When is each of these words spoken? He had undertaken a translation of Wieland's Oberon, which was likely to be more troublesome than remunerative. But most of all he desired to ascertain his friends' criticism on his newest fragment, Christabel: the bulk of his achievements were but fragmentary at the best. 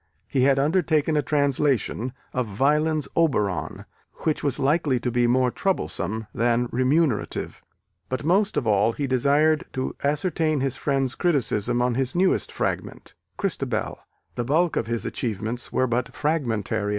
He 0.27 0.45
had 0.45 0.57
undertaken 0.57 1.15
a 1.15 1.21
translation 1.21 2.11
of 2.33 2.59
Wieland's 2.59 3.07
Oberon, 3.15 3.85
which 4.23 4.43
was 4.43 4.57
likely 4.57 4.99
to 4.99 5.11
be 5.11 5.27
more 5.27 5.51
troublesome 5.51 6.25
than 6.33 6.67
remunerative. 6.71 7.61
But 8.09 8.23
most 8.23 8.57
of 8.57 8.65
all 8.65 8.93
he 8.93 9.05
desired 9.05 9.65
to 9.73 9.95
ascertain 10.03 10.59
his 10.59 10.75
friends' 10.75 11.13
criticism 11.13 11.83
on 11.83 11.93
his 11.93 12.15
newest 12.15 12.51
fragment, 12.51 13.13
Christabel: 13.37 13.99
the 14.33 14.43
bulk 14.43 14.75
of 14.75 14.87
his 14.87 15.05
achievements 15.05 15.71
were 15.71 15.85
but 15.85 16.15
fragmentary 16.15 16.79
at 16.79 16.81
the 16.81 16.87
best. 16.87 16.89